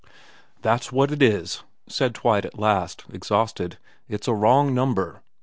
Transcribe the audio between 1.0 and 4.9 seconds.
it is,' said Twite at last, exhausted.' It's a wrong